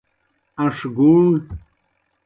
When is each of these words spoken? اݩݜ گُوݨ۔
اݩݜ 0.61 0.79
گُوݨ۔ 0.97 1.33